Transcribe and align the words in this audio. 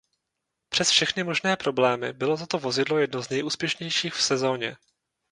Přes 0.69 0.89
všechny 0.89 1.23
možné 1.23 1.55
problémy 1.57 2.13
bylo 2.13 2.37
toto 2.37 2.59
vozidlo 2.59 2.97
jedno 2.97 3.23
z 3.23 3.29
nejúspěšnějších 3.29 4.13
v 4.13 4.21
sezóně. 4.23 4.77